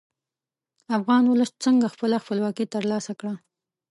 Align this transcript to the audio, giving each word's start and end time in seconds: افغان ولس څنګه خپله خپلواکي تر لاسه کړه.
افغان 0.97 1.23
ولس 1.27 1.51
څنګه 1.65 1.87
خپله 1.93 2.17
خپلواکي 2.23 2.65
تر 2.73 2.83
لاسه 2.91 3.11
کړه. 3.19 3.33